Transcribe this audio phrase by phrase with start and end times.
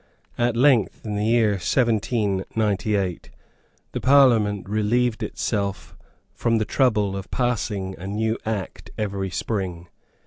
[0.35, 3.29] At length, in the year 1798,
[3.91, 5.95] the Parliament relieved itself
[6.33, 9.89] from the trouble of passing a new Act every spring.